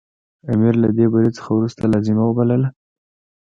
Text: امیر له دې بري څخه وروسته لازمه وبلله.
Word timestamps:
امیر 0.51 0.75
له 0.83 0.89
دې 0.97 1.05
بري 1.13 1.29
څخه 1.37 1.49
وروسته 1.53 1.83
لازمه 1.93 2.23
وبلله. 2.25 2.69